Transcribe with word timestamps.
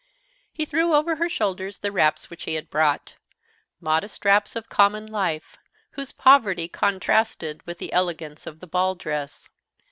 He 0.51 0.65
threw 0.65 0.95
over 0.95 1.17
her 1.17 1.29
shoulders 1.29 1.77
the 1.77 1.91
wraps 1.91 2.27
which 2.31 2.45
he 2.45 2.55
had 2.55 2.71
brought, 2.71 3.13
modest 3.79 4.25
wraps 4.25 4.55
of 4.55 4.67
common 4.67 5.05
life, 5.05 5.57
whose 5.91 6.11
poverty 6.11 6.67
contrasted 6.67 7.61
with 7.67 7.77
the 7.77 7.93
elegance 7.93 8.47
of 8.47 8.61
the 8.61 8.67
ball 8.67 8.95
dress. 8.95 9.47